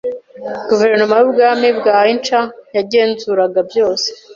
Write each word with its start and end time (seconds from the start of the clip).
Guverinoma 0.69 1.13
y'Ubwami 1.19 1.67
bwa 1.79 1.97
Inca 2.13 2.41
yagenzuraga 2.75 3.59
byose. 3.69 4.07